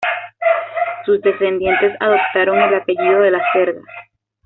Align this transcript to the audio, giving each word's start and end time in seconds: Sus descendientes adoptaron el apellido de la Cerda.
Sus 1.05 1.21
descendientes 1.21 1.95
adoptaron 1.99 2.59
el 2.59 2.73
apellido 2.73 3.19
de 3.19 3.29
la 3.29 3.43
Cerda. 3.53 3.81